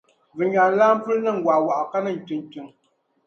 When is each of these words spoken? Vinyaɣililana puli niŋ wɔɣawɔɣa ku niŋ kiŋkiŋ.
Vinyaɣililana 0.37 1.01
puli 1.03 1.19
niŋ 1.25 1.37
wɔɣawɔɣa 1.45 1.83
ku 1.91 1.97
niŋ 2.05 2.17
kiŋkiŋ. 2.25 2.67